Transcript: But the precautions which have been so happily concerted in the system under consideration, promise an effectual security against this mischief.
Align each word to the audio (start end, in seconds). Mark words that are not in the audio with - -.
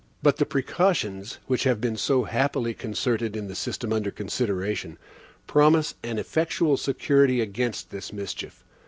But 0.23 0.37
the 0.37 0.47
precautions 0.47 1.37
which 1.45 1.63
have 1.65 1.79
been 1.79 1.95
so 1.95 2.23
happily 2.23 2.73
concerted 2.73 3.37
in 3.37 3.47
the 3.47 3.53
system 3.53 3.93
under 3.93 4.09
consideration, 4.09 4.97
promise 5.45 5.93
an 6.01 6.17
effectual 6.17 6.75
security 6.75 7.39
against 7.39 7.91
this 7.91 8.11
mischief. 8.11 8.63